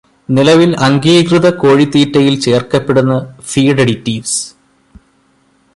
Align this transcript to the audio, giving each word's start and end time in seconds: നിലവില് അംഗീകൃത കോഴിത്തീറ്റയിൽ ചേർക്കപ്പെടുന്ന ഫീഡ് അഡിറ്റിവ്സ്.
നിലവില് 0.29 0.75
അംഗീകൃത 0.77 1.47
കോഴിത്തീറ്റയിൽ 1.63 2.35
ചേർക്കപ്പെടുന്ന 2.39 3.15
ഫീഡ് 3.49 3.81
അഡിറ്റിവ്സ്. 3.81 4.39